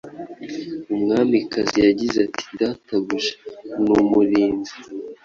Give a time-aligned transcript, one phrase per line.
[0.93, 3.33] Umwamikazi yagize ati Databuja
[3.83, 4.73] numurinzi